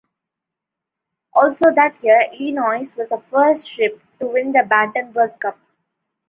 Also 1.31 1.71
that 1.73 2.03
year, 2.03 2.23
"Illinois" 2.33 2.95
was 2.97 3.09
the 3.09 3.19
first 3.27 3.69
ship 3.69 4.01
to 4.19 4.25
win 4.25 4.51
the 4.51 4.63
Battenberg 4.67 5.39
Cup. 5.39 5.59